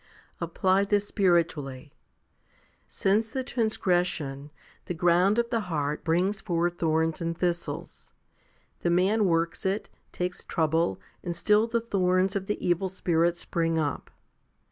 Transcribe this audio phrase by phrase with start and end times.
[0.39, 1.93] Apply this spiritually.
[2.87, 4.49] Since the transgression
[4.85, 8.11] the ground of the heart brings forth thorns and thistles.
[8.79, 13.77] The man works it, takes trouble, and still the thorns of the evil spirits spring
[13.77, 14.09] up.